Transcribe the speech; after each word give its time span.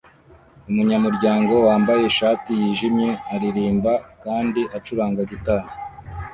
Umunyamurwango 0.69 1.55
wambaye 1.67 2.01
ishati 2.11 2.51
yijimye 2.61 3.09
aririmba 3.33 3.93
kandi 4.23 4.61
acuranga 4.77 5.21
gitari 5.31 5.67